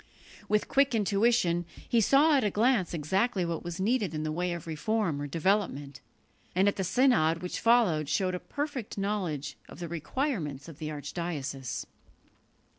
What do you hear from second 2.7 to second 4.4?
exactly what was needed in the